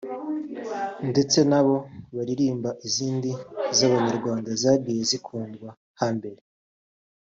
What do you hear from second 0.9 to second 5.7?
ndetse nabo baririmba izindi z’abanyarwanda zagiye zikundwa